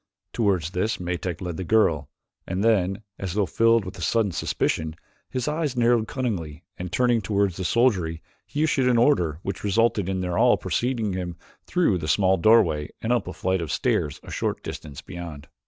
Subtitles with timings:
[0.33, 2.09] Toward this Metak led the girl,
[2.47, 4.95] and then, as though filled with a sudden suspicion,
[5.29, 10.09] his eyes narrowed cunningly and turning toward the soldiery he issued an order which resulted
[10.09, 11.37] in their all preceding him
[11.67, 15.47] through the small doorway and up a flight of stairs a short distance beyond.